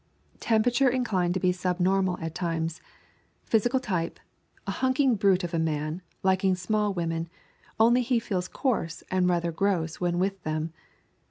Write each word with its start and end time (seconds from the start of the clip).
Temperature 0.39 0.89
inclined 0.89 1.35
to 1.35 1.39
be 1.39 1.51
sub 1.51 1.79
normal 1.79 2.17
at 2.19 2.33
times. 2.33 2.81
Physical 3.43 3.79
type, 3.79 4.19
a 4.65 4.71
hulking 4.71 5.13
brute 5.13 5.43
of 5.43 5.53
a 5.53 5.59
man, 5.59 6.01
liking 6.23 6.55
small 6.55 6.91
women, 6.91 7.29
only 7.79 8.01
he 8.01 8.17
feels 8.17 8.47
coarse 8.47 9.03
and 9.11 9.29
rather 9.29 9.51
gross 9.51 10.01
when 10.01 10.17
with 10.17 10.41
them. 10.41 10.73